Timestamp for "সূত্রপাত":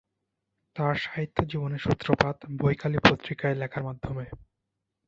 1.77-2.37